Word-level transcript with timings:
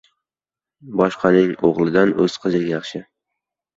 •Boshqaning 1.01 1.53
o‘g‘lidan 1.69 2.17
o‘z 2.25 2.39
qizing 2.47 2.67
yaxshi. 2.73 3.03